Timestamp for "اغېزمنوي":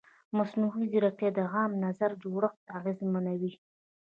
2.77-3.53